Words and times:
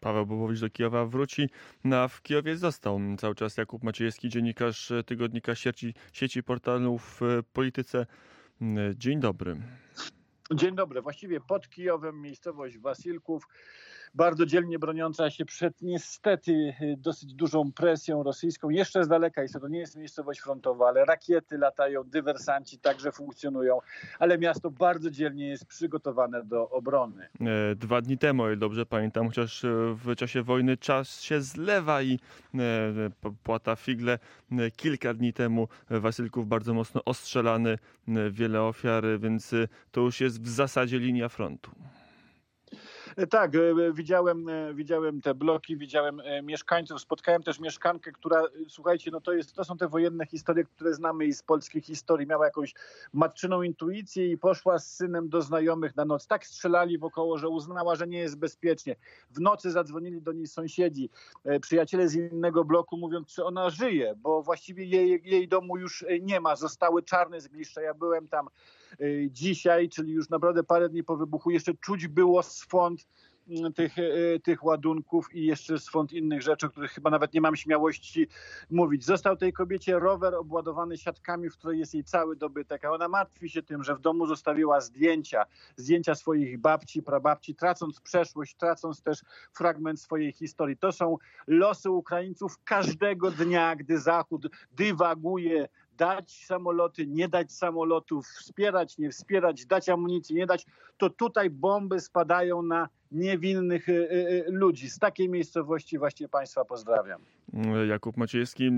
Paweł 0.00 0.26
Bobowicz 0.26 0.60
do 0.60 0.70
Kijowa 0.70 1.06
wróci, 1.06 1.50
no 1.84 1.96
a 1.96 2.08
w 2.08 2.22
Kijowie 2.22 2.56
został 2.56 3.00
cały 3.18 3.34
czas 3.34 3.56
Jakub 3.56 3.82
Maciejewski, 3.82 4.28
dziennikarz 4.28 4.92
tygodnika 5.06 5.54
sieci, 5.54 5.94
sieci 6.12 6.42
portalów 6.42 7.20
Polityce. 7.52 8.06
Dzień 8.96 9.20
dobry. 9.20 9.56
Dzień 10.54 10.74
dobry. 10.74 11.02
Właściwie 11.02 11.40
pod 11.40 11.68
Kijowem 11.68 12.20
miejscowość 12.20 12.78
Wasilków 12.78 13.48
bardzo 14.14 14.46
dzielnie 14.46 14.78
broniąca 14.78 15.30
się 15.30 15.44
przed 15.44 15.82
niestety 15.82 16.52
y, 16.52 16.96
dosyć 16.98 17.34
dużą 17.34 17.72
presją 17.72 18.22
rosyjską. 18.22 18.70
Jeszcze 18.70 19.04
z 19.04 19.08
daleka 19.08 19.42
jest 19.42 19.54
to 19.60 19.68
nie 19.68 19.78
jest 19.78 19.96
miejscowość 19.96 20.40
frontowa, 20.40 20.88
ale 20.88 21.04
rakiety 21.04 21.58
latają, 21.58 22.04
dywersanci 22.04 22.78
także 22.78 23.12
funkcjonują, 23.12 23.78
ale 24.18 24.38
miasto 24.38 24.70
bardzo 24.70 25.10
dzielnie 25.10 25.48
jest 25.48 25.66
przygotowane 25.66 26.44
do 26.44 26.70
obrony. 26.70 27.28
E, 27.40 27.74
dwa 27.74 28.00
dni 28.00 28.18
temu, 28.18 28.42
o 28.42 28.56
dobrze 28.56 28.86
pamiętam, 28.86 29.26
chociaż 29.26 29.64
e, 29.64 29.68
w 30.04 30.16
czasie 30.16 30.42
wojny 30.42 30.76
czas 30.76 31.20
się 31.20 31.40
zlewa 31.40 32.02
i 32.02 32.18
e, 32.54 32.58
płata 33.42 33.76
figle. 33.76 34.18
Kilka 34.76 35.14
dni 35.14 35.32
temu 35.32 35.68
Wasylków 35.90 36.48
bardzo 36.48 36.74
mocno 36.74 37.04
ostrzelany, 37.04 37.78
wiele 38.30 38.62
ofiar, 38.62 39.04
więc 39.20 39.54
to 39.92 40.00
już 40.00 40.20
jest 40.20 40.42
w 40.42 40.48
zasadzie 40.48 40.98
linia 40.98 41.28
frontu. 41.28 41.70
E, 43.16 43.26
tak, 43.26 43.54
e, 43.54 43.92
widziałem, 43.92 44.48
e, 44.48 44.74
widziałem 44.74 45.20
te 45.20 45.34
bloki, 45.34 45.76
widziałem 45.76 46.22
mieszkańców, 46.42 47.00
spotkałem 47.00 47.42
też 47.42 47.60
mieszkankę, 47.60 48.12
która, 48.12 48.42
słuchajcie, 48.68 49.10
no 49.10 49.20
to, 49.20 49.32
jest, 49.32 49.54
to 49.54 49.64
są 49.64 49.76
te 49.76 49.88
wojenne 49.88 50.26
historie, 50.26 50.64
które 50.64 50.94
znamy 50.94 51.26
i 51.26 51.32
z 51.32 51.42
polskiej 51.42 51.82
historii. 51.82 52.26
Miała 52.26 52.44
jakąś 52.44 52.74
matczyną 53.12 53.62
intuicję 53.62 54.30
i 54.30 54.38
poszła 54.38 54.78
z 54.78 54.96
synem 54.96 55.28
do 55.28 55.42
znajomych 55.42 55.96
na 55.96 56.04
noc. 56.04 56.26
Tak 56.26 56.46
strzelali 56.46 56.98
wokoło, 56.98 57.38
że 57.38 57.48
uznała, 57.48 57.94
że 57.94 58.06
nie 58.06 58.18
jest 58.18 58.38
bezpiecznie. 58.38 58.96
W 59.30 59.40
nocy 59.40 59.70
zadzwonili 59.70 60.22
do 60.22 60.32
niej 60.32 60.46
sąsiedzi, 60.46 61.10
przyjaciele 61.60 62.08
z 62.08 62.14
innego 62.14 62.64
bloku, 62.64 62.96
mówiąc, 62.96 63.28
czy 63.28 63.44
ona 63.44 63.70
żyje, 63.70 64.14
bo 64.16 64.42
właściwie 64.42 64.84
jej, 64.84 65.20
jej 65.24 65.48
domu 65.48 65.76
już 65.76 66.04
nie 66.20 66.40
ma. 66.40 66.56
Zostały 66.56 67.02
czarne 67.02 67.40
zgliszcza. 67.40 67.80
Ja 67.82 67.94
byłem 67.94 68.28
tam 68.28 68.48
dzisiaj, 69.30 69.88
czyli 69.88 70.12
już 70.12 70.28
naprawdę 70.28 70.64
parę 70.64 70.88
dni 70.88 71.04
po 71.04 71.16
wybuchu, 71.16 71.50
jeszcze 71.50 71.74
czuć 71.74 72.08
było 72.08 72.42
swąd 72.42 73.06
mm, 73.48 73.72
tych, 73.72 73.98
e, 73.98 74.02
tych 74.42 74.64
ładunków 74.64 75.34
i 75.34 75.46
jeszcze 75.46 75.78
swąd 75.78 76.12
innych 76.12 76.42
rzeczy, 76.42 76.66
o 76.66 76.70
których 76.70 76.90
chyba 76.90 77.10
nawet 77.10 77.34
nie 77.34 77.40
mam 77.40 77.56
śmiałości 77.56 78.26
mówić. 78.70 79.04
Został 79.04 79.36
tej 79.36 79.52
kobiecie 79.52 79.98
rower 79.98 80.34
obładowany 80.34 80.98
siatkami, 80.98 81.50
w 81.50 81.56
której 81.56 81.78
jest 81.78 81.94
jej 81.94 82.04
cały 82.04 82.36
dobytek, 82.36 82.84
a 82.84 82.90
ona 82.90 83.08
martwi 83.08 83.50
się 83.50 83.62
tym, 83.62 83.84
że 83.84 83.94
w 83.94 84.00
domu 84.00 84.26
zostawiła 84.26 84.80
zdjęcia, 84.80 85.44
zdjęcia 85.76 86.14
swoich 86.14 86.58
babci, 86.58 87.02
prababci, 87.02 87.54
tracąc 87.54 88.00
przeszłość, 88.00 88.56
tracąc 88.56 89.02
też 89.02 89.22
fragment 89.52 90.00
swojej 90.00 90.32
historii. 90.32 90.76
To 90.76 90.92
są 90.92 91.16
losy 91.46 91.90
Ukraińców 91.90 92.58
każdego 92.64 93.30
dnia, 93.30 93.76
gdy 93.76 93.98
Zachód 93.98 94.46
dywaguje 94.72 95.68
dać 96.00 96.44
samoloty, 96.44 97.06
nie 97.06 97.28
dać 97.28 97.52
samolotów, 97.52 98.26
wspierać, 98.26 98.98
nie 98.98 99.10
wspierać, 99.10 99.66
dać 99.66 99.88
amunicję, 99.88 100.36
nie 100.36 100.46
dać, 100.46 100.66
to 100.96 101.10
tutaj 101.10 101.50
bomby 101.50 102.00
spadają 102.00 102.62
na 102.62 102.88
niewinnych 103.12 103.88
y, 103.88 103.92
y, 103.92 104.46
y, 104.48 104.52
ludzi. 104.52 104.90
Z 104.90 104.98
takiej 104.98 105.28
miejscowości 105.28 105.98
właśnie 105.98 106.28
Państwa 106.28 106.64
pozdrawiam. 106.64 107.20
Jakub 107.88 108.16
Maciejewski, 108.16 108.70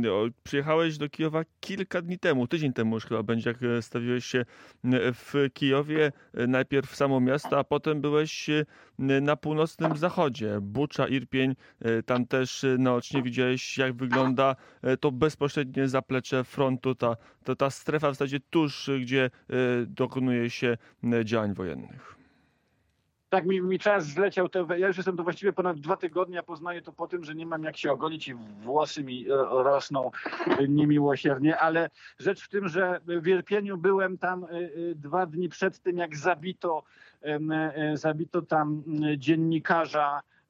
przyjechałeś 0.44 0.98
do 0.98 1.08
Kijowa 1.08 1.42
kilka 1.60 2.02
dni 2.02 2.18
temu, 2.18 2.46
tydzień 2.46 2.72
temu 2.72 2.94
już 2.94 3.06
chyba 3.06 3.22
będzie, 3.22 3.50
jak 3.50 3.84
stawiłeś 3.84 4.24
się 4.24 4.44
w 5.14 5.48
Kijowie, 5.54 6.12
najpierw 6.48 6.90
w 6.90 6.96
samo 6.96 7.20
miasto, 7.20 7.58
a 7.58 7.64
potem 7.64 8.00
byłeś 8.00 8.50
na 8.98 9.36
północnym 9.36 9.96
zachodzie, 9.96 10.58
Bucza, 10.60 11.08
Irpień, 11.08 11.54
tam 12.06 12.26
też 12.26 12.66
naocznie 12.78 13.22
widziałeś, 13.22 13.78
jak 13.78 13.92
wygląda 13.92 14.56
to 15.00 15.12
bezpośrednie 15.12 15.88
zaplecze 15.88 16.44
frontu, 16.44 16.94
ta, 16.94 17.16
ta, 17.44 17.56
ta 17.56 17.70
strefa 17.70 18.10
w 18.10 18.14
zasadzie 18.14 18.40
tuż, 18.50 18.90
gdzie 19.00 19.30
dokonuje 19.86 20.50
się 20.50 20.76
działań 21.24 21.54
wojennych 21.54 22.21
tak 23.32 23.46
mi, 23.46 23.62
mi 23.62 23.78
czas 23.78 24.06
zleciał. 24.06 24.48
Te, 24.48 24.66
ja 24.78 24.86
już 24.86 24.96
jestem 24.96 25.16
tu 25.16 25.24
właściwie 25.24 25.52
ponad 25.52 25.80
dwa 25.80 25.96
tygodnie, 25.96 26.38
a 26.38 26.42
poznaję 26.42 26.82
to 26.82 26.92
po 26.92 27.08
tym, 27.08 27.24
że 27.24 27.34
nie 27.34 27.46
mam 27.46 27.64
jak 27.64 27.76
się 27.76 27.92
ogolić 27.92 28.28
i 28.28 28.34
włosy 28.34 29.04
mi 29.04 29.30
e, 29.30 29.34
rosną 29.50 30.10
niemiłosiernie, 30.68 31.58
ale 31.58 31.90
rzecz 32.18 32.44
w 32.44 32.48
tym, 32.48 32.68
że 32.68 33.00
w 33.06 33.22
Wierpieniu 33.22 33.78
byłem 33.78 34.18
tam 34.18 34.44
e, 34.44 34.48
e, 34.48 34.68
dwa 34.94 35.26
dni 35.26 35.48
przed 35.48 35.78
tym, 35.78 35.96
jak 35.96 36.16
zabito, 36.16 36.82
zabito 37.94 38.42
tam 38.42 38.82
dziennikarza 39.16 40.20
E, 40.20 40.41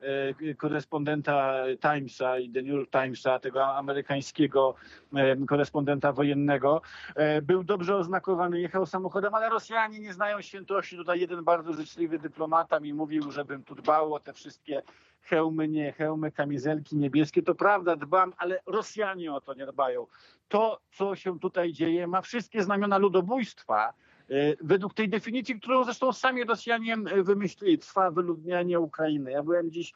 korespondenta 0.57 1.65
Timesa 1.81 2.39
i 2.39 2.51
The 2.51 2.63
New 2.63 2.75
York 2.75 2.91
Timesa, 2.91 3.39
tego 3.39 3.67
amerykańskiego 3.67 4.75
e, 5.15 5.37
korespondenta 5.47 6.13
wojennego. 6.13 6.83
E, 7.15 7.43
był 7.43 7.65
dobrze 7.65 7.97
oznakowany, 7.97 8.61
jechał 8.61 8.87
samochodem, 8.87 9.35
ale 9.35 9.49
Rosjanie 9.49 10.01
nie 10.01 10.13
znają 10.13 10.43
świętości. 10.43 10.97
Tutaj 10.97 11.21
jeden 11.21 11.45
bardzo 11.45 11.73
życzliwy 11.73 12.19
dyplomata 12.19 12.81
mi 12.81 12.95
mówił, 12.95 13.31
żebym 13.31 13.65
tu 13.65 13.75
dbał 13.75 14.15
o 14.15 14.21
te 14.21 14.33
wszystkie 14.33 14.83
hełmy, 15.23 15.69
nie 15.69 15.93
hełmy, 15.93 16.33
kamizelki 16.33 16.97
niebieskie. 16.97 17.43
To 17.43 17.55
prawda, 17.55 17.97
dbam, 17.97 18.33
ale 18.37 18.61
Rosjanie 18.67 19.35
o 19.35 19.41
to 19.41 19.55
nie 19.55 19.67
dbają. 19.67 20.07
To, 20.49 20.81
co 20.93 21.17
się 21.17 21.39
tutaj 21.39 21.73
dzieje, 21.73 22.07
ma 22.07 22.21
wszystkie 22.21 22.63
znamiona 22.63 22.99
ludobójstwa 22.99 23.93
E, 23.93 24.12
według 24.61 24.95
tej 24.95 25.09
definicji, 25.09 25.61
którą 25.61 25.85
zresztą 25.85 26.13
sami 26.13 26.45
Rosjanie 26.45 26.95
e, 26.95 27.23
wymyślili, 27.23 27.79
trwa 27.79 28.11
wyludnianie 28.11 28.81
Ukrainy. 28.81 29.31
Ja 29.31 29.43
byłem 29.43 29.71
dziś 29.71 29.93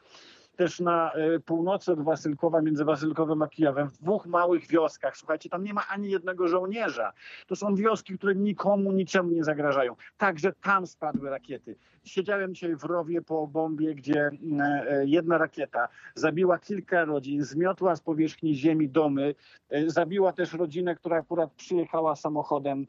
też 0.55 0.79
na 0.79 1.11
e, 1.11 1.39
północy 1.39 1.91
od 1.91 2.03
Wasylkowa, 2.03 2.61
między 2.61 2.85
Wasylkowem 2.85 3.41
a 3.41 3.47
Kijowem, 3.47 3.89
w 3.89 3.97
dwóch 3.97 4.25
małych 4.25 4.67
wioskach. 4.67 5.17
Słuchajcie, 5.17 5.49
tam 5.49 5.63
nie 5.63 5.73
ma 5.73 5.87
ani 5.87 6.09
jednego 6.09 6.47
żołnierza. 6.47 7.13
To 7.47 7.55
są 7.55 7.75
wioski, 7.75 8.17
które 8.17 8.35
nikomu, 8.35 8.91
niczemu 8.91 9.31
nie 9.31 9.43
zagrażają. 9.43 9.95
Także 10.17 10.53
tam 10.53 10.87
spadły 10.87 11.29
rakiety. 11.29 11.75
Siedziałem 12.07 12.53
dzisiaj 12.53 12.75
w 12.75 12.83
rowie 12.83 13.21
po 13.21 13.47
bombie, 13.47 13.95
gdzie 13.95 14.29
e, 14.59 15.05
jedna 15.05 15.37
rakieta 15.37 15.87
zabiła 16.15 16.59
kilka 16.59 17.05
rodzin, 17.05 17.43
zmiotła 17.43 17.95
z 17.95 18.01
powierzchni 18.01 18.55
ziemi 18.55 18.89
domy, 18.89 19.35
e, 19.69 19.89
zabiła 19.89 20.33
też 20.33 20.53
rodzinę, 20.53 20.95
która 20.95 21.17
akurat 21.17 21.51
przyjechała 21.51 22.15
samochodem 22.15 22.87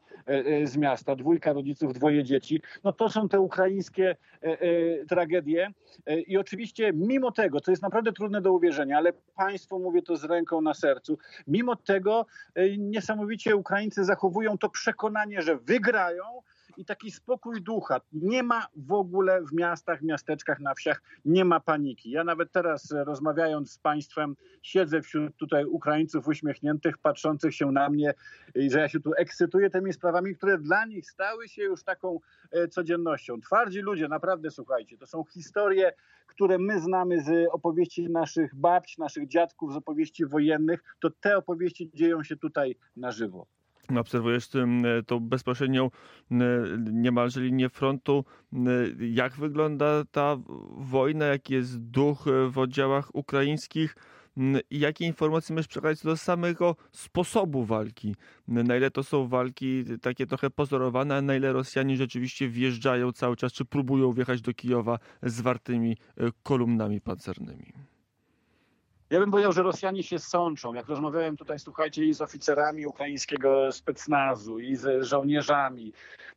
z 0.63 0.77
miasta. 0.77 1.15
Dwójka 1.15 1.53
rodziców, 1.53 1.93
dwoje 1.93 2.23
dzieci. 2.23 2.61
No 2.83 2.93
to 2.93 3.09
są 3.09 3.29
te 3.29 3.39
ukraińskie 3.39 4.15
tragedie. 5.09 5.73
I 6.27 6.37
oczywiście 6.37 6.93
mimo 6.93 7.31
tego, 7.31 7.61
co 7.61 7.71
jest 7.71 7.83
naprawdę 7.83 8.11
trudne 8.11 8.41
do 8.41 8.53
uwierzenia, 8.53 8.97
ale 8.97 9.13
państwo 9.35 9.79
mówię 9.79 10.01
to 10.01 10.17
z 10.17 10.23
ręką 10.23 10.61
na 10.61 10.73
sercu. 10.73 11.17
Mimo 11.47 11.75
tego 11.75 12.25
e, 12.55 12.77
niesamowicie 12.77 13.55
Ukraińcy 13.55 14.03
zachowują 14.03 14.57
to 14.57 14.69
przekonanie, 14.69 15.41
że 15.41 15.57
wygrają, 15.57 16.23
i 16.79 16.85
taki 16.85 17.11
spokój 17.11 17.61
ducha. 17.61 18.01
Nie 18.11 18.43
ma 18.43 18.67
w 18.75 18.91
ogóle 18.91 19.41
w 19.41 19.53
miastach, 19.53 20.01
miasteczkach, 20.01 20.59
na 20.59 20.73
wsiach, 20.73 21.01
nie 21.25 21.45
ma 21.45 21.59
paniki. 21.59 22.11
Ja 22.11 22.23
nawet 22.23 22.51
teraz 22.51 22.91
e, 22.91 23.03
rozmawiając 23.03 23.71
z 23.71 23.77
państwem, 23.77 24.35
siedzę 24.61 25.01
wśród 25.01 25.37
tutaj 25.37 25.65
Ukraińców 25.65 26.27
uśmiechniętych, 26.27 26.97
patrzących 26.97 27.55
się 27.55 27.71
na 27.71 27.89
mnie, 27.89 28.13
że 28.55 28.79
ja 28.79 28.89
się 28.89 28.99
tu 28.99 29.13
ekscytuję 29.13 29.69
tymi 29.69 29.93
sprawami, 29.93 30.35
które 30.35 30.57
dla 30.57 30.85
nich 30.85 31.11
stały 31.11 31.47
się 31.47 31.63
już 31.63 31.83
taką 31.83 32.19
e, 32.51 32.67
codziennością. 32.67 33.41
Twardzi 33.41 33.79
ludzie, 33.79 34.07
naprawdę 34.07 34.51
słuchajcie, 34.51 34.97
to 34.97 35.07
są 35.07 35.23
historie, 35.23 35.93
które 36.27 36.57
my 36.57 36.81
znamy 36.81 37.21
z 37.21 37.49
opowieści 37.51 38.09
naszych 38.09 38.55
babć, 38.55 38.97
naszych 38.97 39.27
dziadków, 39.27 39.73
z 39.73 39.75
opowieści 39.75 40.25
wojennych, 40.25 40.83
to 40.99 41.09
te 41.09 41.37
opowieści 41.37 41.91
dzieją 41.93 42.23
się 42.23 42.37
tutaj 42.37 42.75
na 42.95 43.11
żywo 43.11 43.47
obserwujesz 43.97 44.49
tą 45.07 45.19
bezpośrednią 45.19 45.89
niemalże 46.91 47.41
linię 47.41 47.69
frontu. 47.69 48.25
Jak 48.99 49.33
wygląda 49.33 50.03
ta 50.11 50.37
wojna, 50.77 51.25
jaki 51.25 51.53
jest 51.53 51.79
duch 51.79 52.25
w 52.49 52.57
oddziałach 52.57 53.15
ukraińskich 53.15 53.95
i 54.69 54.79
jakie 54.79 55.05
informacje 55.05 55.55
możesz 55.55 55.67
przekazać 55.67 56.03
do 56.03 56.17
samego 56.17 56.75
sposobu 56.91 57.65
walki? 57.65 58.15
Na 58.47 58.77
ile 58.77 58.91
to 58.91 59.03
są 59.03 59.27
walki 59.27 59.85
takie 60.01 60.27
trochę 60.27 60.49
pozorowane, 60.49 61.15
a 61.15 61.21
na 61.21 61.35
ile 61.35 61.53
Rosjanie 61.53 61.97
rzeczywiście 61.97 62.49
wjeżdżają 62.49 63.11
cały 63.11 63.35
czas, 63.35 63.53
czy 63.53 63.65
próbują 63.65 64.13
wjechać 64.13 64.41
do 64.41 64.53
Kijowa 64.53 64.99
zwartymi 65.23 65.97
e, 66.17 66.29
kolumnami 66.43 67.01
pancernymi? 67.01 67.88
Ja 69.11 69.19
bym 69.19 69.31
powiedział, 69.31 69.51
że 69.51 69.63
Rosjanie 69.63 70.03
się 70.03 70.19
sączą. 70.19 70.73
Jak 70.73 70.87
rozmawiałem 70.87 71.37
tutaj, 71.37 71.59
słuchajcie, 71.59 72.05
i 72.05 72.13
z 72.13 72.21
oficerami 72.21 72.85
ukraińskiego 72.85 73.71
specnazu, 73.71 74.59
i 74.59 74.75
z 74.75 75.03
żołnierzami, 75.03 75.93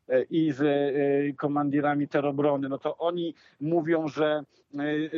e, 0.08 0.22
i 0.22 0.52
z 0.52 0.62
e, 0.62 1.32
komandirami 1.36 2.08
terobrony, 2.08 2.68
no 2.68 2.78
to 2.78 2.98
oni 2.98 3.34
mówią, 3.60 4.08
że 4.08 4.44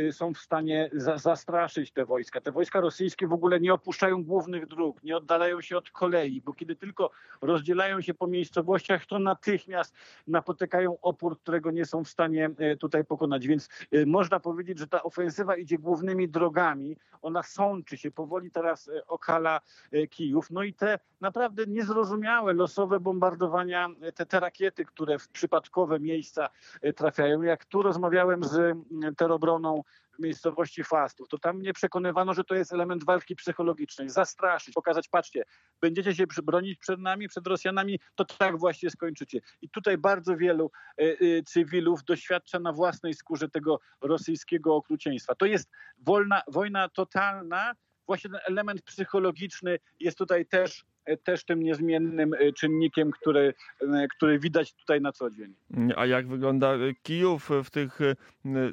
e, 0.06 0.12
są 0.12 0.34
w 0.34 0.38
stanie 0.38 0.90
za, 0.92 1.18
zastraszyć 1.18 1.92
te 1.92 2.04
wojska. 2.04 2.40
Te 2.40 2.52
wojska 2.52 2.80
rosyjskie 2.80 3.26
w 3.26 3.32
ogóle 3.32 3.60
nie 3.60 3.74
opuszczają 3.74 4.24
głównych 4.24 4.66
dróg, 4.66 5.02
nie 5.02 5.16
oddalają 5.16 5.60
się 5.60 5.76
od 5.76 5.90
kolei, 5.90 6.40
bo 6.40 6.52
kiedy 6.52 6.76
tylko 6.76 7.10
rozdzielają 7.42 8.00
się 8.00 8.14
po 8.14 8.26
miejscowościach, 8.26 9.06
to 9.06 9.18
natychmiast 9.18 9.94
napotykają 10.26 11.00
opór, 11.02 11.38
którego 11.38 11.70
nie 11.70 11.84
są 11.84 12.04
w 12.04 12.08
stanie 12.08 12.50
tutaj 12.80 13.04
pokonać. 13.04 13.46
Więc 13.46 13.68
można 14.06 14.40
powiedzieć, 14.40 14.78
że 14.78 14.86
ta 14.86 15.02
ofensywa 15.02 15.56
idzie 15.56 15.78
głównymi 15.78 16.28
drogami. 16.28 16.96
Ona 17.22 17.43
sączy 17.48 17.96
się, 17.96 18.10
powoli 18.10 18.50
teraz 18.50 18.88
e, 18.88 19.06
okala 19.06 19.60
e, 19.92 20.06
Kijów. 20.06 20.50
No 20.50 20.62
i 20.62 20.74
te 20.74 20.98
naprawdę 21.20 21.66
niezrozumiałe, 21.66 22.52
losowe 22.52 23.00
bombardowania, 23.00 23.88
e, 24.00 24.12
te, 24.12 24.26
te 24.26 24.40
rakiety, 24.40 24.84
które 24.84 25.18
w 25.18 25.28
przypadkowe 25.28 26.00
miejsca 26.00 26.48
trafiają. 26.96 27.42
Jak 27.42 27.64
tu 27.64 27.82
rozmawiałem 27.82 28.44
z 28.44 28.76
terobroną 29.16 29.82
w 30.18 30.22
miejscowości 30.22 30.84
Fastów, 30.84 31.28
to 31.28 31.38
tam 31.38 31.58
mnie 31.58 31.72
przekonywano, 31.72 32.34
że 32.34 32.44
to 32.44 32.54
jest 32.54 32.72
element 32.72 33.04
walki 33.04 33.36
psychologicznej, 33.36 34.10
zastraszyć, 34.10 34.74
pokazać, 34.74 35.08
patrzcie, 35.08 35.44
będziecie 35.80 36.14
się 36.14 36.24
bronić 36.42 36.78
przed 36.78 37.00
nami, 37.00 37.28
przed 37.28 37.46
Rosjanami, 37.46 38.00
to 38.14 38.24
tak 38.24 38.58
właśnie 38.58 38.90
skończycie. 38.90 39.40
I 39.62 39.68
tutaj 39.70 39.98
bardzo 39.98 40.36
wielu 40.36 40.70
y, 41.00 41.42
cywilów 41.46 42.04
doświadcza 42.04 42.60
na 42.60 42.72
własnej 42.72 43.14
skórze 43.14 43.48
tego 43.48 43.80
rosyjskiego 44.00 44.76
okrucieństwa. 44.76 45.34
To 45.34 45.46
jest 45.46 45.70
wolna, 45.98 46.42
wojna 46.48 46.88
totalna, 46.88 47.74
właśnie 48.06 48.30
ten 48.30 48.40
element 48.48 48.82
psychologiczny 48.82 49.78
jest 50.00 50.18
tutaj 50.18 50.46
też 50.46 50.84
też 51.24 51.44
tym 51.44 51.62
niezmiennym 51.62 52.34
e, 52.34 52.52
czynnikiem, 52.52 53.10
który, 53.10 53.54
e, 53.80 54.06
który 54.16 54.38
widać 54.38 54.74
tutaj 54.74 55.00
na 55.00 55.12
co 55.12 55.30
dzień. 55.30 55.54
A 55.96 56.06
jak 56.06 56.28
wygląda 56.28 56.72
Kijów 57.02 57.50
w 57.64 57.70
tych 57.70 58.00
e, 58.00 58.14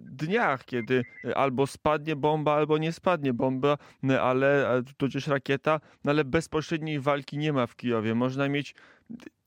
dniach, 0.02 0.66
kiedy 0.66 1.04
albo 1.36 1.68
spadnie 1.68 2.16
bomba, 2.16 2.56
albo 2.56 2.78
nie 2.78 2.92
spadnie 2.92 3.34
bomba, 3.34 3.78
ale 4.22 4.82
tudzież 4.98 5.28
rakieta, 5.28 5.80
no 6.04 6.12
ale 6.12 6.24
bezpośredniej 6.24 7.00
walki 7.00 7.38
nie 7.38 7.54
ma 7.54 7.68
w 7.68 7.76
Kijowie. 7.76 8.16
Można 8.16 8.50
mieć 8.50 8.76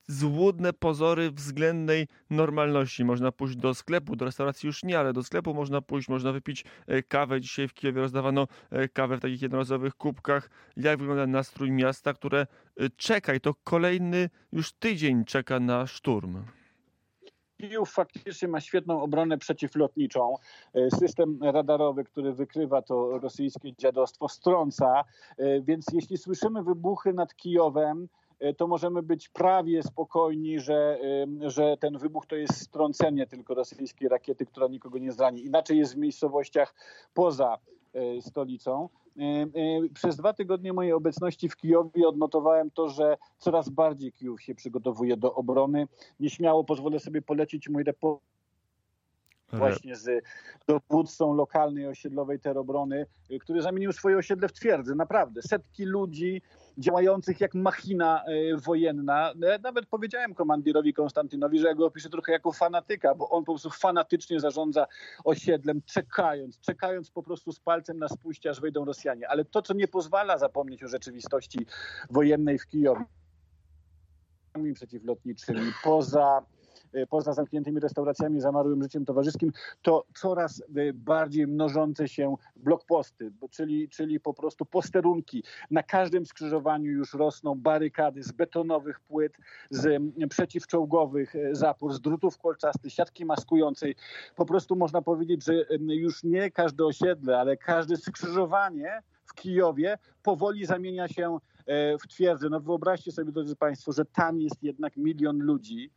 złudne 0.06 0.72
pozory 0.72 1.30
względnej 1.30 2.08
normalności. 2.30 3.04
Można 3.04 3.32
pójść 3.32 3.56
do 3.56 3.74
sklepu, 3.74 4.16
do 4.16 4.24
restauracji 4.24 4.66
już 4.66 4.82
nie, 4.82 4.98
ale 4.98 5.12
do 5.12 5.22
sklepu 5.22 5.54
można 5.54 5.80
pójść, 5.80 6.08
można 6.08 6.32
wypić 6.32 6.64
e, 6.86 7.02
kawę. 7.02 7.40
Dzisiaj 7.40 7.68
w 7.68 7.74
Kijowie 7.74 8.00
rozdawano 8.00 8.46
e, 8.70 8.88
kawę 8.88 9.16
w 9.16 9.20
takich 9.20 9.42
jednorazowych 9.42 9.94
kubkach. 9.94 10.50
Jak 10.76 10.98
wygląda 10.98 11.26
nastrój 11.26 11.72
miasta, 11.72 12.12
które 12.12 12.40
e, 12.40 12.90
czeka 12.96 13.34
i 13.34 13.40
to 13.40 13.54
kolejny 13.64 14.30
już 14.52 14.72
tydzień 14.72 15.24
czeka 15.24 15.60
na 15.60 15.86
szturm. 15.86 16.44
Kijów 17.60 17.90
faktycznie 17.90 18.48
ma 18.48 18.60
świetną 18.60 19.02
obronę 19.02 19.38
przeciwlotniczą. 19.38 20.34
System 20.98 21.38
radarowy, 21.42 22.04
który 22.04 22.32
wykrywa 22.32 22.82
to 22.82 23.18
rosyjskie 23.18 23.72
dziadostwo, 23.76 24.28
strąca. 24.28 25.04
Więc 25.62 25.86
jeśli 25.92 26.18
słyszymy 26.18 26.62
wybuchy 26.62 27.12
nad 27.12 27.34
Kijowem, 27.34 28.08
to 28.56 28.66
możemy 28.66 29.02
być 29.02 29.28
prawie 29.28 29.82
spokojni, 29.82 30.60
że, 30.60 30.98
że 31.40 31.76
ten 31.76 31.98
wybuch 31.98 32.26
to 32.26 32.36
jest 32.36 32.60
strącenie 32.60 33.26
tylko 33.26 33.54
rosyjskiej 33.54 34.08
rakiety, 34.08 34.46
która 34.46 34.68
nikogo 34.68 34.98
nie 34.98 35.12
zrani. 35.12 35.44
Inaczej 35.44 35.78
jest 35.78 35.94
w 35.94 35.98
miejscowościach 35.98 36.74
poza 37.14 37.58
e, 37.94 38.22
stolicą. 38.22 38.88
E, 39.18 39.88
przez 39.94 40.16
dwa 40.16 40.32
tygodnie 40.32 40.72
mojej 40.72 40.92
obecności 40.92 41.48
w 41.48 41.56
Kijowie 41.56 42.08
odnotowałem 42.08 42.70
to, 42.70 42.88
że 42.88 43.16
coraz 43.38 43.68
bardziej 43.68 44.12
Kijów 44.12 44.42
się 44.42 44.54
przygotowuje 44.54 45.16
do 45.16 45.34
obrony. 45.34 45.88
Nieśmiało 46.20 46.64
pozwolę 46.64 47.00
sobie 47.00 47.22
polecić 47.22 47.68
mój 47.68 47.84
report 47.84 48.33
właśnie 49.52 49.96
z 49.96 50.24
dowódcą 50.66 51.34
lokalnej 51.34 51.86
osiedlowej 51.86 52.40
terobrony, 52.40 53.06
który 53.40 53.62
zamienił 53.62 53.92
swoje 53.92 54.16
osiedle 54.16 54.48
w 54.48 54.52
twierdzę. 54.52 54.94
Naprawdę, 54.94 55.42
setki 55.42 55.84
ludzi 55.84 56.42
działających 56.78 57.40
jak 57.40 57.54
machina 57.54 58.24
e, 58.24 58.56
wojenna. 58.56 59.32
E, 59.32 59.58
nawet 59.58 59.86
powiedziałem 59.86 60.34
komandirowi 60.34 60.94
Konstantynowi, 60.94 61.58
że 61.58 61.68
ja 61.68 61.74
go 61.74 61.86
opiszę 61.86 62.10
trochę 62.10 62.32
jako 62.32 62.52
fanatyka, 62.52 63.14
bo 63.14 63.30
on 63.30 63.44
po 63.44 63.52
prostu 63.52 63.70
fanatycznie 63.70 64.40
zarządza 64.40 64.86
osiedlem, 65.24 65.82
czekając, 65.86 66.60
czekając 66.60 67.10
po 67.10 67.22
prostu 67.22 67.52
z 67.52 67.60
palcem 67.60 67.98
na 67.98 68.08
spuście, 68.08 68.50
aż 68.50 68.60
wejdą 68.60 68.84
Rosjanie. 68.84 69.28
Ale 69.28 69.44
to, 69.44 69.62
co 69.62 69.74
nie 69.74 69.88
pozwala 69.88 70.38
zapomnieć 70.38 70.84
o 70.84 70.88
rzeczywistości 70.88 71.66
wojennej 72.10 72.58
w 72.58 72.66
Kijowie, 72.66 73.04
przeciwlotniczymi, 74.74 75.72
poza 75.84 76.42
poza 77.08 77.32
zamkniętymi 77.32 77.80
restauracjami, 77.80 78.40
zamarłym 78.40 78.82
życiem 78.82 79.04
towarzyskim, 79.04 79.52
to 79.82 80.04
coraz 80.14 80.62
e, 80.76 80.92
bardziej 80.92 81.46
mnożące 81.46 82.08
się 82.08 82.36
blokposty, 82.56 83.32
czyli, 83.50 83.88
czyli 83.88 84.20
po 84.20 84.34
prostu 84.34 84.64
posterunki. 84.66 85.44
Na 85.70 85.82
każdym 85.82 86.26
skrzyżowaniu 86.26 86.90
już 86.90 87.14
rosną 87.14 87.54
barykady 87.54 88.22
z 88.22 88.32
betonowych 88.32 89.00
płyt, 89.00 89.36
z 89.70 90.02
przeciwczołgowych 90.30 91.36
e, 91.36 91.54
zapór, 91.54 91.92
z 91.92 92.00
drutów 92.00 92.38
kolczastych, 92.38 92.92
siatki 92.92 93.24
maskującej. 93.24 93.94
Po 94.36 94.46
prostu 94.46 94.76
można 94.76 95.02
powiedzieć, 95.02 95.44
że 95.44 95.54
już 95.80 96.24
nie 96.24 96.50
każde 96.50 96.84
osiedle, 96.84 97.38
ale 97.38 97.56
każde 97.56 97.96
skrzyżowanie 97.96 99.02
w 99.26 99.34
Kijowie 99.34 99.98
powoli 100.22 100.66
zamienia 100.66 101.08
się 101.08 101.38
w 102.02 102.08
twierdzę. 102.08 102.48
No 102.48 102.60
wyobraźcie 102.60 103.12
sobie, 103.12 103.32
drodzy 103.32 103.56
Państwo, 103.56 103.92
że 103.92 104.04
tam 104.04 104.40
jest 104.40 104.62
jednak 104.62 104.96
milion 104.96 105.38
ludzi, 105.38 105.90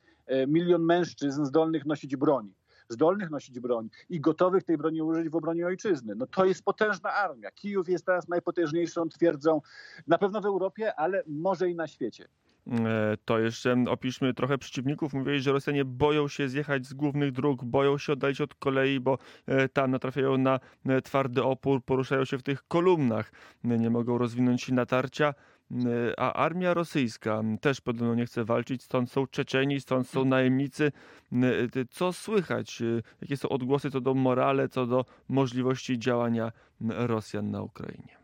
milion 0.48 0.82
mężczyzn 0.82 1.46
zdolnych 1.46 1.86
nosić 1.86 2.16
broń 2.16 2.54
zdolnych 2.90 3.30
nosić 3.30 3.60
broń 3.60 3.90
i 4.10 4.22
gotowych 4.22 4.64
tej 4.64 4.78
broni 4.78 5.02
użyć 5.02 5.30
w 5.30 5.36
obronie 5.36 5.66
ojczyzny. 5.66 6.16
No 6.16 6.28
to 6.28 6.46
jest 6.46 6.64
potężna 6.64 7.14
armia. 7.14 7.52
Kijów 7.52 7.90
jest 7.90 8.06
teraz 8.06 8.28
najpotężniejszą 8.28 9.10
twierdzą 9.10 9.62
na 10.08 10.18
pewno 10.18 10.42
w 10.42 10.46
Europie, 10.46 10.96
ale 10.96 11.24
może 11.28 11.70
i 11.70 11.76
na 11.76 11.88
świecie. 11.88 12.28
E, 12.72 13.18
to 13.26 13.40
jeszcze 13.40 13.76
opiszmy 13.90 14.34
trochę 14.34 14.58
przeciwników. 14.58 15.14
Mówili, 15.14 15.40
że 15.40 15.52
Rosjanie 15.52 15.86
boją 15.86 16.28
się 16.28 16.50
zjechać 16.50 16.86
z 16.86 16.94
głównych 16.94 17.32
dróg, 17.32 17.64
boją 17.64 17.98
się 17.98 18.14
oddalić 18.14 18.42
od 18.42 18.56
kolei, 18.56 19.00
bo 19.00 19.18
e, 19.46 19.70
tam 19.70 19.92
natrafiają 19.92 20.38
na 20.38 20.60
twardy 21.04 21.44
opór, 21.44 21.84
poruszają 21.84 22.26
się 22.26 22.38
w 22.38 22.44
tych 22.44 22.68
kolumnach, 22.68 23.32
nie 23.64 23.90
mogą 23.90 24.18
rozwinąć 24.18 24.64
się 24.64 24.74
natarcia. 24.74 25.34
E, 25.72 26.20
a 26.20 26.34
armia 26.34 26.74
rosyjska 26.74 27.44
też 27.62 27.82
podobno 27.82 28.16
nie 28.16 28.26
chce 28.26 28.46
walczyć, 28.46 28.84
stąd 28.84 29.12
są 29.12 29.28
Czeczeni, 29.28 29.82
stąd 29.82 30.10
są 30.10 30.26
najemnicy. 30.26 30.92
E, 31.34 31.86
co 31.90 32.14
słychać? 32.14 32.82
E, 32.82 33.02
jakie 33.22 33.38
są 33.38 33.50
odgłosy 33.50 33.92
co 33.92 34.02
do 34.02 34.14
morale, 34.14 34.70
co 34.70 34.86
do 34.86 35.06
możliwości 35.28 36.00
działania 36.00 36.52
Rosjan 36.82 37.52
na 37.52 37.62
Ukrainie? 37.62 38.18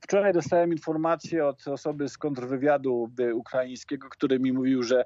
Wczoraj 0.00 0.32
dostałem 0.32 0.72
informację 0.72 1.46
od 1.46 1.68
osoby 1.68 2.08
z 2.08 2.18
kontrwywiadu 2.18 3.10
ukraińskiego, 3.34 4.08
który 4.08 4.40
mi 4.40 4.52
mówił, 4.52 4.82
że 4.82 5.04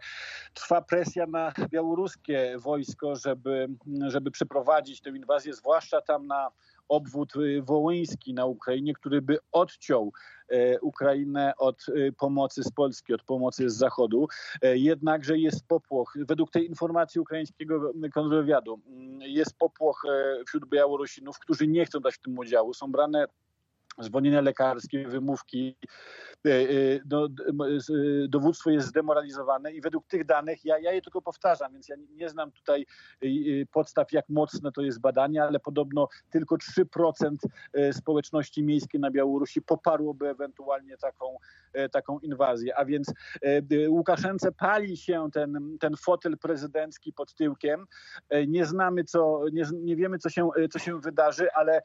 trwa 0.54 0.82
presja 0.82 1.26
na 1.26 1.52
białoruskie 1.70 2.56
wojsko, 2.58 3.16
żeby, 3.16 3.68
żeby 4.08 4.30
przeprowadzić 4.30 5.00
tę 5.00 5.10
inwazję, 5.10 5.54
zwłaszcza 5.54 6.00
tam 6.00 6.26
na 6.26 6.50
obwód 6.88 7.32
wołyński 7.62 8.34
na 8.34 8.46
Ukrainie, 8.46 8.94
który 8.94 9.22
by 9.22 9.38
odciął 9.52 10.12
e, 10.12 10.37
Ukrainę 10.82 11.52
od 11.58 11.88
y, 11.88 12.12
pomocy 12.18 12.62
z 12.62 12.70
Polski, 12.70 13.14
od 13.14 13.22
pomocy 13.22 13.70
z 13.70 13.76
Zachodu. 13.76 14.28
E, 14.62 14.76
jednakże 14.76 15.38
jest 15.38 15.66
popłoch, 15.66 16.14
według 16.16 16.50
tej 16.50 16.66
informacji 16.66 17.20
ukraińskiego 17.20 17.92
kontrwywiadu, 18.14 18.80
jest 19.20 19.58
popłoch 19.58 20.02
e, 20.04 20.44
wśród 20.44 20.68
Białorusinów, 20.68 21.38
którzy 21.38 21.66
nie 21.66 21.86
chcą 21.86 22.00
dać 22.00 22.14
w 22.14 22.20
tym 22.20 22.38
udziału. 22.38 22.74
Są 22.74 22.92
brane 22.92 23.26
zwolnienia 23.98 24.40
lekarskie, 24.40 25.08
wymówki, 25.08 25.76
e, 26.46 26.50
e, 26.50 26.64
no, 27.10 27.26
e, 27.26 28.28
dowództwo 28.28 28.70
jest 28.70 28.88
zdemoralizowane 28.88 29.72
i 29.72 29.80
według 29.80 30.06
tych 30.06 30.24
danych, 30.24 30.64
ja, 30.64 30.78
ja 30.78 30.92
je 30.92 31.02
tylko 31.02 31.22
powtarzam, 31.22 31.72
więc 31.72 31.88
ja 31.88 31.96
nie 32.10 32.28
znam 32.28 32.52
tutaj 32.52 32.86
podstaw, 33.72 34.12
jak 34.12 34.28
mocne 34.28 34.72
to 34.72 34.82
jest 34.82 35.00
badanie, 35.00 35.42
ale 35.42 35.60
podobno 35.60 36.08
tylko 36.30 36.56
3% 36.56 37.36
społeczności 37.92 38.62
miejskiej 38.62 39.00
na 39.00 39.10
Białorusi 39.10 39.62
poparłoby 39.62 40.28
ewentualnie 40.28 40.96
taką, 40.96 41.36
taką 41.92 42.18
inwazję. 42.18 42.76
A 42.76 42.84
więc 42.84 43.12
Łukaszence 43.88 44.52
pali 44.52 44.96
się 44.96 45.28
ten, 45.32 45.76
ten 45.80 45.96
fotel 45.96 46.38
prezydencki 46.38 47.12
pod 47.12 47.34
tyłkiem. 47.34 47.86
Nie 48.46 48.66
znamy, 48.66 49.04
co, 49.04 49.42
nie, 49.52 49.64
nie 49.72 49.96
wiemy, 49.96 50.18
co 50.18 50.30
się, 50.30 50.48
co 50.70 50.78
się 50.78 51.00
wydarzy, 51.00 51.52
ale 51.52 51.82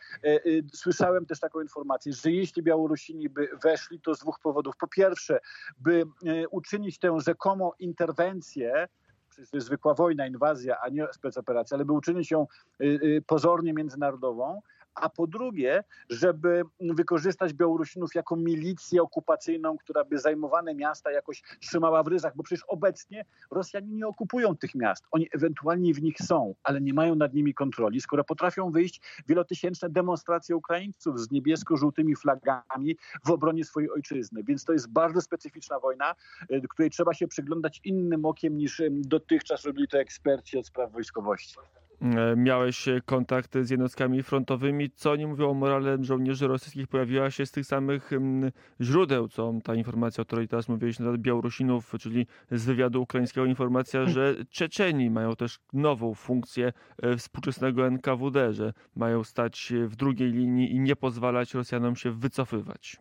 słyszałem 0.74 1.26
też 1.26 1.40
taką 1.40 1.62
informację, 1.62 2.03
że 2.06 2.32
jeśli 2.32 2.64
Białorusini 2.64 3.30
by 3.30 3.50
weszli, 3.64 4.02
to 4.02 4.16
z 4.16 4.20
dwóch 4.20 4.40
powodów. 4.40 4.78
Po 4.78 4.88
pierwsze, 4.88 5.40
by 5.78 6.04
e, 6.26 6.48
uczynić 6.48 7.00
tę 7.00 7.20
rzekomą 7.20 7.72
interwencję, 7.80 8.88
przecież 9.30 9.50
to 9.50 9.58
jest 9.58 9.68
zwykła 9.68 9.94
wojna, 9.94 10.28
inwazja, 10.28 10.80
a 10.82 10.90
nie 10.90 11.08
specoperacja, 11.12 11.76
ale 11.76 11.86
by 11.86 11.94
uczynić 11.94 12.32
ją 12.32 12.42
e, 12.42 12.86
e, 12.86 13.22
pozornie 13.28 13.74
międzynarodową, 13.74 14.62
a 14.96 15.10
po 15.10 15.28
drugie, 15.28 15.84
żeby 16.10 16.64
wykorzystać 16.80 17.54
Białorusinów 17.54 18.16
jako 18.16 18.36
milicję 18.36 19.02
okupacyjną, 19.02 19.78
która 19.78 20.04
by 20.04 20.20
zajmowane 20.20 20.76
miasta 20.76 21.12
jakoś 21.12 21.44
trzymała 21.60 22.04
w 22.04 22.08
ryzach, 22.08 22.36
bo 22.36 22.44
przecież 22.44 22.64
obecnie 22.68 23.26
Rosjanie 23.52 23.88
nie 23.88 24.08
okupują 24.08 24.58
tych 24.58 24.76
miast. 24.76 25.06
Oni 25.12 25.28
ewentualnie 25.32 25.94
w 25.94 26.02
nich 26.02 26.18
są, 26.22 26.56
ale 26.64 26.82
nie 26.82 26.94
mają 26.94 27.16
nad 27.16 27.34
nimi 27.34 27.54
kontroli, 27.54 28.02
skoro 28.02 28.24
potrafią 28.24 28.72
wyjść 28.72 29.02
wielotysięczne 29.28 29.90
demonstracje 29.90 30.56
Ukraińców 30.56 31.20
z 31.20 31.32
niebiesko-żółtymi 31.32 32.16
flagami 32.16 32.98
w 33.26 33.32
obronie 33.32 33.66
swojej 33.66 33.92
ojczyzny. 33.92 34.44
Więc 34.44 34.66
to 34.66 34.74
jest 34.74 34.90
bardzo 34.90 35.22
specyficzna 35.22 35.80
wojna, 35.80 36.16
y, 36.52 36.62
której 36.70 36.92
trzeba 36.92 37.14
się 37.14 37.28
przyglądać 37.28 37.82
innym 37.84 38.26
okiem 38.26 38.58
niż 38.58 38.80
y, 38.80 38.90
dotychczas 38.92 39.66
robili 39.66 39.88
to 39.88 40.00
eksperci 40.00 40.58
od 40.58 40.68
spraw 40.68 40.92
wojskowości. 40.92 41.56
E, 42.04 42.36
miałeś 42.36 42.86
kontakt 43.06 43.58
z 43.62 43.70
jednostkami 43.70 44.24
frontowymi. 44.24 44.90
Co 44.90 45.12
oni 45.12 45.28
mówią 45.28 45.50
o 45.50 45.54
morale 45.54 45.98
żołnierzy 46.02 46.48
rosyjskich? 46.48 46.88
Pojawiła 46.88 47.32
się 47.32 47.46
z 47.46 47.52
tych 47.52 47.66
samych 47.66 48.14
mm, 48.14 48.52
źródeł, 48.82 49.28
co 49.28 49.54
ta 49.64 49.76
informacja, 49.76 50.22
o 50.22 50.26
której 50.26 50.48
teraz 50.48 50.70
mówiłeś, 50.70 51.00
na 51.00 51.18
Białorusinów, 51.18 51.94
czyli 52.00 52.28
z 52.52 52.66
wywiadu 52.66 53.02
ukraińskiego, 53.02 53.46
informacja, 53.46 54.06
że 54.06 54.36
Czeczeni 54.50 55.10
mają 55.10 55.36
też 55.36 55.60
nową 55.74 56.14
funkcję 56.14 56.74
e, 57.02 57.18
współczesnego 57.18 57.88
NKWD, 57.88 58.54
że 58.54 58.74
mają 58.96 59.24
stać 59.24 59.74
w 59.88 59.96
drugiej 59.96 60.32
linii 60.32 60.76
i 60.76 60.80
nie 60.80 60.96
pozwalać 60.96 61.54
Rosjanom 61.54 61.96
się 61.96 62.12
wycofywać. 62.12 62.98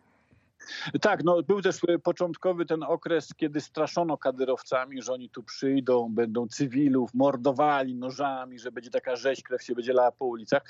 Tak, 1.01 1.23
no 1.23 1.43
był 1.43 1.61
też 1.61 1.77
e, 1.87 1.99
początkowy 1.99 2.65
ten 2.65 2.83
okres, 2.83 3.33
kiedy 3.35 3.61
straszono 3.61 4.17
kadyrowcami, 4.17 5.01
że 5.01 5.13
oni 5.13 5.29
tu 5.29 5.43
przyjdą, 5.43 6.09
będą 6.13 6.47
cywilów, 6.47 7.13
mordowali 7.13 7.95
nożami, 7.95 8.59
że 8.59 8.71
będzie 8.71 8.89
taka 8.89 9.15
rzeź, 9.15 9.43
krew 9.43 9.63
się 9.63 9.75
będzie 9.75 9.93
lała 9.93 10.11
po 10.11 10.25
ulicach. 10.25 10.63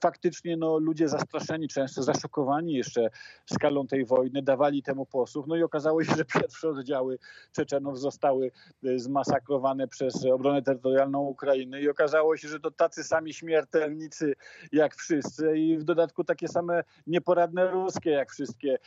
Faktycznie 0.00 0.56
no, 0.56 0.78
ludzie 0.78 1.08
zastraszeni, 1.08 1.68
często 1.68 2.02
zaszokowani 2.02 2.72
jeszcze 2.72 3.10
skalą 3.52 3.86
tej 3.86 4.04
wojny, 4.04 4.42
dawali 4.42 4.82
temu 4.82 5.06
posłuch. 5.06 5.46
No 5.46 5.56
i 5.56 5.62
okazało 5.62 6.04
się, 6.04 6.14
że 6.16 6.24
pierwsze 6.24 6.68
oddziały 6.68 7.18
Czeczenów 7.52 8.00
zostały 8.00 8.50
e, 8.84 8.98
zmasakrowane 8.98 9.88
przez 9.88 10.24
obronę 10.24 10.62
terytorialną 10.62 11.20
Ukrainy 11.20 11.80
i 11.80 11.88
okazało 11.88 12.36
się, 12.36 12.48
że 12.48 12.60
to 12.60 12.70
tacy 12.70 13.04
sami 13.04 13.34
śmiertelnicy 13.34 14.34
jak 14.72 14.94
wszyscy 14.94 15.58
i 15.58 15.78
w 15.78 15.84
dodatku 15.84 16.24
takie 16.24 16.48
same 16.48 16.84
nieporadne 17.06 17.70
ruskie 17.70 18.10
jak 18.10 18.30
wszystkie 18.30 18.60
ruskie 18.60 18.78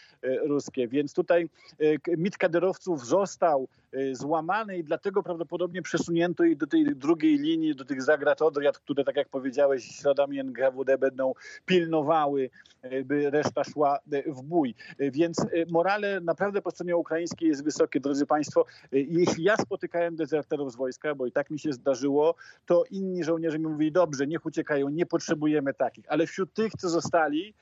ruskie. 0.53 0.87
Więc 0.87 1.13
tutaj 1.13 1.49
e, 1.79 2.17
mit 2.17 2.37
kaderowców 2.37 3.05
został 3.05 3.67
e, 3.91 4.15
złamany 4.15 4.77
i 4.77 4.83
dlatego 4.83 5.23
prawdopodobnie 5.23 5.81
przesunięto 5.81 6.43
ich 6.43 6.57
do 6.57 6.67
tej 6.67 6.95
drugiej 6.95 7.37
linii, 7.37 7.75
do 7.75 7.85
tych 7.85 8.01
zagrat 8.01 8.41
Odriad, 8.41 8.77
które, 8.79 9.03
tak 9.03 9.15
jak 9.15 9.29
powiedziałeś, 9.29 9.85
śladami 9.85 10.39
NKWD 10.39 10.97
będą 10.97 11.33
pilnowały, 11.65 12.49
e, 12.81 13.03
by 13.03 13.29
reszta 13.29 13.63
szła 13.63 13.99
w 14.27 14.41
bój. 14.43 14.75
Więc 14.99 15.37
morale 15.69 16.21
naprawdę 16.21 16.61
po 16.61 16.71
stronie 16.71 16.97
ukraińskiej 16.97 17.49
jest 17.49 17.63
wysokie, 17.63 17.99
drodzy 17.99 18.25
Państwo. 18.25 18.65
Jeśli 18.91 19.43
ja 19.43 19.57
spotykałem 19.57 20.15
dezerterów 20.15 20.71
z 20.71 20.75
wojska, 20.75 21.15
bo 21.15 21.25
i 21.25 21.31
tak 21.31 21.49
mi 21.49 21.59
się 21.59 21.73
zdarzyło, 21.73 22.35
to 22.65 22.83
inni 22.91 23.23
żołnierze 23.23 23.59
mi 23.59 23.67
mówili, 23.67 23.91
dobrze, 23.91 24.27
niech 24.27 24.45
uciekają, 24.45 24.89
nie 24.89 25.05
potrzebujemy 25.05 25.73
takich. 25.73 26.05
Ale 26.07 26.27
wśród 26.27 26.53
tych, 26.53 26.73
co 26.77 26.89
zostali, 26.89 27.53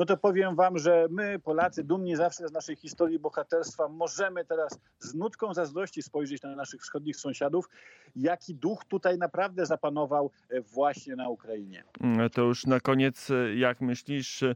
no 0.00 0.06
to 0.06 0.16
powiem 0.16 0.56
wam, 0.56 0.78
że 0.78 1.06
my, 1.10 1.38
Polacy, 1.38 1.84
dumni 1.84 2.16
zawsze 2.16 2.48
z 2.48 2.52
naszej 2.52 2.76
historii 2.76 3.18
bohaterstwa, 3.18 3.88
możemy 3.88 4.44
teraz 4.44 4.78
z 4.98 5.14
nutką 5.14 5.54
zazdrości 5.54 6.02
spojrzeć 6.02 6.42
na 6.42 6.56
naszych 6.56 6.80
wschodnich 6.80 7.16
sąsiadów, 7.16 7.68
jaki 8.16 8.54
duch 8.54 8.84
tutaj 8.84 9.18
naprawdę 9.18 9.66
zapanował 9.66 10.30
e, 10.50 10.60
właśnie 10.60 11.16
na 11.16 11.28
Ukrainie. 11.28 11.84
Mm, 12.00 12.30
to 12.30 12.42
już 12.42 12.66
na 12.66 12.80
koniec, 12.80 13.30
e, 13.30 13.54
jak 13.54 13.80
myślisz, 13.80 14.42
e, 14.42 14.54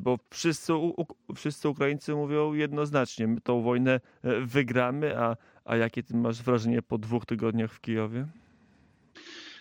bo 0.00 0.18
wszyscy, 0.30 0.72
wszyscy 1.34 1.68
Ukraińcy 1.68 2.14
mówią 2.14 2.52
jednoznacznie, 2.52 3.28
my 3.28 3.40
tą 3.40 3.62
wojnę 3.62 4.00
wygramy, 4.46 5.18
a, 5.18 5.36
a 5.64 5.76
jakie 5.76 6.02
ty 6.02 6.16
masz 6.16 6.42
wrażenie 6.42 6.82
po 6.82 6.98
dwóch 6.98 7.26
tygodniach 7.26 7.72
w 7.72 7.80
Kijowie? 7.80 8.26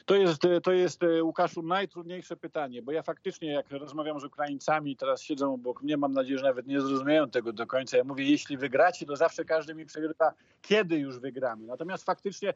To 0.08 0.16
jest, 0.16 0.42
to 0.64 0.72
jest, 0.72 1.04
e, 1.04 1.24
Łukaszu, 1.24 1.62
najtrudniejsze 1.62 2.38
pytanie, 2.38 2.82
bo 2.82 2.92
ja 2.92 3.02
faktycznie, 3.02 3.52
jak 3.52 3.72
rozmawiam 3.72 4.20
z 4.20 4.24
Ukraińcami, 4.24 4.96
teraz 4.96 5.22
siedzą 5.22 5.54
obok 5.54 5.84
mnie, 5.84 5.98
mam 5.98 6.14
nadzieję, 6.14 6.40
że 6.40 6.46
nawet 6.46 6.68
nie 6.68 6.82
zrozumieją 6.82 7.30
tego 7.30 7.54
do 7.54 7.68
końca. 7.68 7.98
Ja 7.98 8.04
mówię, 8.04 8.26
jeśli 8.26 8.58
wygracie, 8.58 9.06
to 9.06 9.16
zawsze 9.16 9.46
każdy 9.46 9.76
mi 9.76 9.86
przegrywa, 9.86 10.34
kiedy 10.62 10.98
już 10.98 11.20
wygramy. 11.20 11.66
Natomiast 11.66 12.06
faktycznie, 12.06 12.54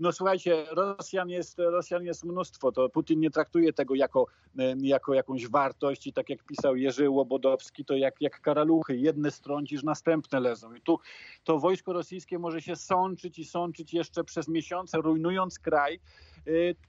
no 0.00 0.12
słuchajcie, 0.12 0.66
Rosjan 0.70 1.28
jest, 1.28 1.58
Rosjan 1.58 2.04
jest 2.04 2.24
mnóstwo. 2.24 2.72
To 2.72 2.88
Putin 2.88 3.20
nie 3.20 3.30
traktuje 3.30 3.72
tego 3.72 3.94
jako, 3.94 4.26
e, 4.58 4.74
jako 4.78 5.14
jakąś 5.14 5.48
wartość 5.48 6.06
i 6.06 6.12
tak 6.12 6.30
jak 6.30 6.42
pisał 6.42 6.76
Jerzy 6.76 7.10
Łobodowski, 7.10 7.84
to 7.84 7.96
jak, 7.96 8.20
jak 8.20 8.40
karaluchy, 8.40 8.96
jedne 8.96 9.30
strącisz, 9.30 9.82
następne 9.82 10.40
lezą. 10.40 10.74
I 10.74 10.80
tu 10.80 10.98
to 11.44 11.58
wojsko 11.58 11.92
rosyjskie 11.92 12.38
może 12.38 12.62
się 12.62 12.76
sączyć 12.76 13.38
i 13.38 13.44
sączyć 13.44 13.94
jeszcze 13.94 14.24
przez 14.24 14.48
miesiące, 14.48 14.98
rujnując 14.98 15.58
kraj, 15.58 16.00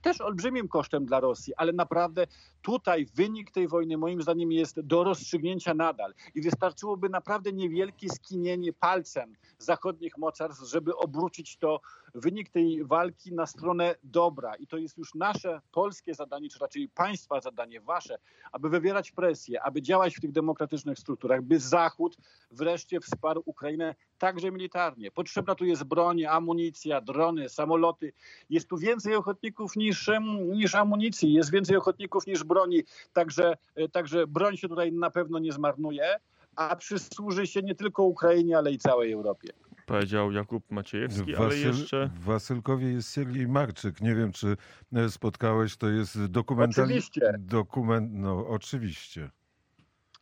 też 0.02 0.20
olbrzymim 0.20 0.68
kosztem 0.68 1.06
dla 1.06 1.20
Rosji, 1.20 1.54
ale 1.56 1.72
naprawdę 1.72 2.26
tutaj 2.62 3.06
wynik 3.14 3.50
tej 3.50 3.68
wojny 3.68 3.96
moim 3.96 4.22
zdaniem 4.22 4.52
jest 4.52 4.80
do 4.80 5.04
rozstrzygnięcia 5.04 5.74
nadal. 5.74 6.14
I 6.34 6.42
wystarczyłoby 6.42 7.08
naprawdę 7.08 7.52
niewielkie 7.52 8.08
skinienie 8.08 8.72
palcem 8.72 9.32
zachodnich 9.58 10.18
mocarstw, 10.18 10.68
żeby 10.68 10.96
obrócić 10.96 11.56
to 11.56 11.80
wynik 12.16 12.50
tej 12.50 12.84
walki 12.84 13.34
na 13.34 13.46
stronę 13.46 13.94
dobra 14.02 14.54
i 14.54 14.66
to 14.66 14.76
jest 14.76 14.98
już 14.98 15.14
nasze 15.14 15.60
polskie 15.72 16.14
zadanie, 16.14 16.48
czy 16.48 16.58
raczej 16.58 16.88
państwa 16.88 17.40
zadanie, 17.40 17.80
wasze, 17.80 18.18
aby 18.52 18.68
wywierać 18.68 19.10
presję, 19.10 19.62
aby 19.62 19.82
działać 19.82 20.16
w 20.16 20.20
tych 20.20 20.32
demokratycznych 20.32 20.98
strukturach, 20.98 21.42
by 21.42 21.60
Zachód 21.60 22.16
wreszcie 22.50 23.00
wsparł 23.00 23.42
Ukrainę 23.44 23.94
także 24.18 24.50
militarnie. 24.50 25.10
Potrzebna 25.10 25.54
tu 25.54 25.64
jest 25.64 25.84
broń, 25.84 26.24
amunicja, 26.24 27.00
drony, 27.00 27.48
samoloty. 27.48 28.12
Jest 28.50 28.68
tu 28.68 28.78
więcej 28.78 29.14
ochotników 29.14 29.76
niż, 29.76 30.10
niż 30.52 30.74
amunicji, 30.74 31.32
jest 31.32 31.50
więcej 31.50 31.76
ochotników 31.76 32.26
niż 32.26 32.44
broni, 32.44 32.82
także, 33.12 33.56
także 33.92 34.26
broń 34.26 34.56
się 34.56 34.68
tutaj 34.68 34.92
na 34.92 35.10
pewno 35.10 35.38
nie 35.38 35.52
zmarnuje, 35.52 36.16
a 36.56 36.76
przysłuży 36.76 37.46
się 37.46 37.62
nie 37.62 37.74
tylko 37.74 38.02
Ukrainie, 38.02 38.58
ale 38.58 38.72
i 38.72 38.78
całej 38.78 39.12
Europie 39.12 39.65
powiedział 39.86 40.32
Jakub 40.32 40.70
Maciejewski, 40.70 41.32
Wasyl, 41.32 41.44
ale 41.44 41.56
jeszcze... 41.56 42.10
W 42.14 42.24
Wasylkowie 42.24 42.92
jest 42.92 43.14
Siergiej 43.14 43.48
Marczyk. 43.48 44.00
Nie 44.00 44.14
wiem, 44.14 44.32
czy 44.32 44.56
e, 44.92 45.10
spotkałeś, 45.10 45.76
to 45.76 45.88
jest 45.88 46.24
dokumentalny... 46.26 46.92
Oczywiście. 46.92 47.34
Dokument, 47.38 48.10
no 48.12 48.48
oczywiście. 48.48 49.30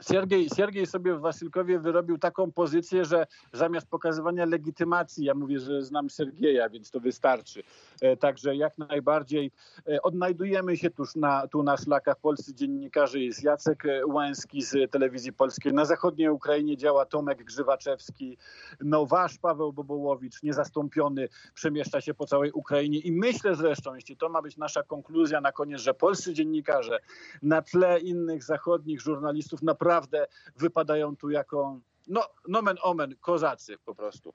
Siergiej, 0.01 0.49
Siergiej 0.57 0.87
sobie 0.87 1.15
w 1.15 1.21
Wasylkowie 1.21 1.79
wyrobił 1.79 2.19
taką 2.19 2.53
pozycję, 2.53 3.05
że 3.05 3.27
zamiast 3.53 3.87
pokazywania 3.87 4.45
legitymacji, 4.45 5.25
ja 5.25 5.35
mówię, 5.35 5.59
że 5.59 5.83
znam 5.83 6.11
Sergieja, 6.11 6.69
więc 6.69 6.91
to 6.91 7.01
wystarczy. 7.01 7.63
E, 8.01 8.17
także 8.17 8.57
jak 8.57 8.79
najbardziej 8.79 9.51
e, 9.89 10.03
odnajdujemy 10.03 10.77
się 10.77 10.91
tuż 10.91 11.17
na, 11.17 11.49
tu 11.49 11.63
na 11.63 11.77
szlakach 11.77 12.17
polscy 12.17 12.55
dziennikarze. 12.55 13.21
Jest 13.21 13.45
Jacek 13.45 13.87
e, 13.87 14.07
Łęski 14.07 14.63
z 14.63 14.91
Telewizji 14.91 15.33
Polskiej. 15.33 15.73
Na 15.73 15.85
zachodniej 15.85 16.29
Ukrainie 16.29 16.77
działa 16.77 17.07
Tomek 17.07 17.45
Grzywaczewski. 17.45 18.39
No 18.81 19.07
wasz 19.07 19.39
Paweł 19.39 19.73
Bobołowicz, 19.73 20.43
niezastąpiony, 20.43 21.29
przemieszcza 21.55 22.01
się 22.01 22.15
po 22.15 22.27
całej 22.27 22.53
Ukrainie. 22.53 22.99
I 22.99 23.13
myślę 23.13 23.55
zresztą, 23.55 23.95
jeśli 23.95 24.17
to 24.17 24.29
ma 24.29 24.43
być 24.43 24.57
nasza 24.57 24.83
konkluzja 24.83 25.41
na 25.41 25.53
koniec, 25.53 25.81
że 25.81 25.95
polscy 25.95 26.35
dziennikarze 26.35 26.99
na 27.43 27.63
tle 27.63 28.01
innych 28.01 28.45
zachodnich 28.45 29.01
żurnalistów 29.01 29.63
naprawdę 29.63 29.84
naprawdę 29.85 30.27
wypadają 30.57 31.17
tu 31.17 31.31
jako, 31.31 31.81
no, 32.09 32.21
nomen 32.49 32.77
omen, 32.83 33.15
kozacy 33.21 33.77
po 33.85 33.95
prostu. 33.95 34.35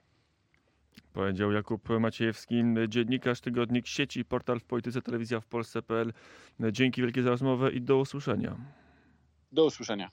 Powiedział 1.12 1.52
Jakub 1.52 1.88
Maciejewski, 1.88 2.64
dziennikarz, 2.88 3.40
tygodnik 3.40 3.86
sieci, 3.86 4.24
portal 4.24 4.60
w 4.60 4.64
polityce, 4.64 5.02
telewizja 5.02 5.40
w 5.40 5.46
Polsce.pl. 5.46 6.12
Dzięki 6.60 7.02
wielkie 7.02 7.22
za 7.22 7.30
rozmowę 7.30 7.70
i 7.70 7.80
do 7.80 7.98
usłyszenia. 7.98 8.56
Do 9.52 9.64
usłyszenia. 9.64 10.08